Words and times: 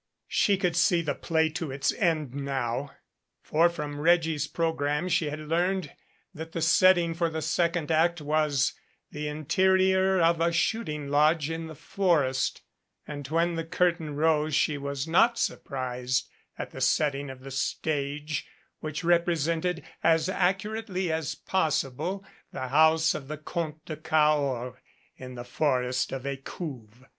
She 0.29 0.57
could 0.57 0.75
see 0.75 1.03
the 1.03 1.13
play 1.13 1.47
to 1.49 1.69
its 1.69 1.93
end 1.93 2.33
now, 2.33 2.89
for 3.43 3.69
from 3.69 3.99
Reggie's 3.99 4.47
program 4.47 5.07
she 5.07 5.29
had 5.29 5.39
learned 5.41 5.91
that 6.33 6.53
the 6.53 6.59
setting 6.63 7.13
for 7.13 7.29
the 7.29 7.43
second 7.43 7.91
act 7.91 8.19
was 8.19 8.73
the 9.11 9.27
interior 9.27 10.19
of 10.19 10.41
a 10.41 10.51
shooting 10.51 11.09
lodge 11.09 11.51
in 11.51 11.67
the 11.67 11.75
forest, 11.75 12.63
and 13.07 13.27
when 13.27 13.53
the 13.53 13.63
curtain 13.63 14.15
rose 14.15 14.55
she 14.55 14.75
was 14.75 15.07
not 15.07 15.37
surprised 15.37 16.27
at 16.57 16.71
the 16.71 16.81
setting 16.81 17.29
of 17.29 17.41
the 17.41 17.51
stage, 17.51 18.47
which 18.79 19.03
represented, 19.03 19.83
as 20.03 20.27
accurately 20.27 21.11
as 21.11 21.35
possible, 21.35 22.25
the 22.51 22.69
house 22.69 23.13
of 23.13 23.27
the 23.27 23.37
Comte 23.37 23.85
de 23.85 23.97
Cahors, 23.97 24.77
in 25.17 25.35
the 25.35 25.45
forest 25.45 26.11
of 26.11 26.25
Ecouves. 26.25 27.03